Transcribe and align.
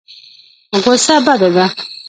غوسه 0.83 1.15
بده 1.27 1.49
ده. 1.55 1.65